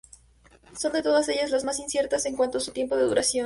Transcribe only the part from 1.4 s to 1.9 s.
las más